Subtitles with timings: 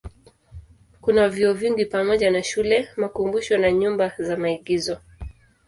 [1.01, 4.97] Kuna vyuo vingi pamoja na shule, makumbusho na nyumba za maigizo.